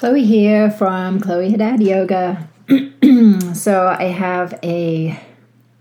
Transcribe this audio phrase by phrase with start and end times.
[0.00, 2.48] Chloe here from Chloe Haddad Yoga.
[3.54, 5.20] so I have a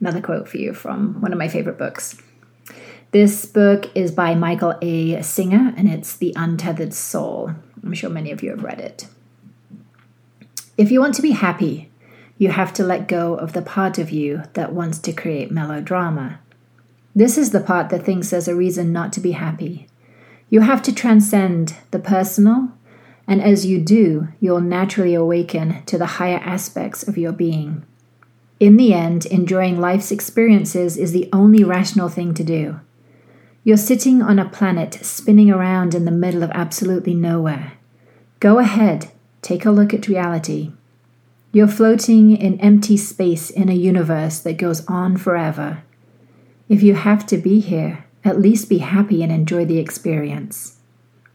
[0.02, 2.22] another quote for you from one of my favorite books.
[3.12, 5.22] This book is by Michael A.
[5.22, 7.52] Singer and it's The Untethered Soul.
[7.82, 9.08] I'm sure many of you have read it.
[10.78, 11.90] If you want to be happy,
[12.38, 16.42] you have to let go of the part of you that wants to create melodrama.
[17.16, 19.88] This is the part that thinks there's a reason not to be happy.
[20.50, 22.74] You have to transcend the personal
[23.30, 27.86] and as you do, you'll naturally awaken to the higher aspects of your being.
[28.60, 32.80] In the end, enjoying life's experiences is the only rational thing to do.
[33.64, 37.74] You're sitting on a planet spinning around in the middle of absolutely nowhere.
[38.40, 39.12] Go ahead,
[39.44, 40.72] take a look at reality.
[41.52, 45.84] You're floating in empty space in a universe that goes on forever.
[46.68, 50.78] If you have to be here, at least be happy and enjoy the experience.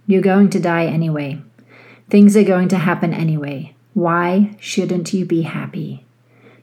[0.09, 1.41] You're going to die anyway.
[2.11, 3.75] Things are going to happen anyway.
[3.95, 6.05] Why shouldn't you be happy?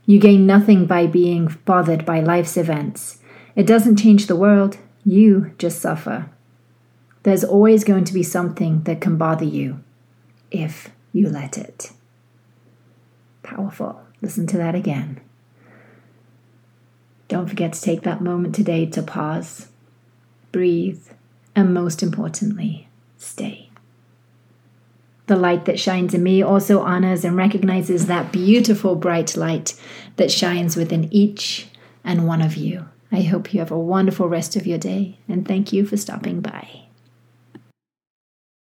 [0.05, 3.19] You gain nothing by being bothered by life's events.
[3.55, 6.29] It doesn't change the world, you just suffer.
[7.23, 9.81] There's always going to be something that can bother you
[10.49, 11.91] if you let it.
[13.43, 14.01] Powerful.
[14.21, 15.19] Listen to that again.
[17.27, 19.69] Don't forget to take that moment today to pause,
[20.51, 21.07] breathe,
[21.55, 23.70] and most importantly, stay.
[25.31, 29.79] The light that shines in me also honors and recognizes that beautiful bright light
[30.17, 31.69] that shines within each
[32.03, 32.89] and one of you.
[33.13, 36.41] I hope you have a wonderful rest of your day and thank you for stopping
[36.41, 36.90] by.